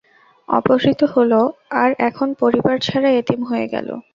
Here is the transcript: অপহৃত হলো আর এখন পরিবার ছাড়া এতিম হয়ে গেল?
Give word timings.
অপহৃত 0.49 1.01
হলো 1.13 1.39
আর 1.81 1.89
এখন 1.99 2.27
পরিবার 2.41 2.75
ছাড়া 2.79 3.09
এতিম 3.19 3.39
হয়ে 3.45 3.67
গেল? 3.73 3.87